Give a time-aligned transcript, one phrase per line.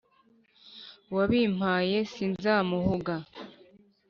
[1.11, 3.15] Uwabimpaye sinzamuhuga.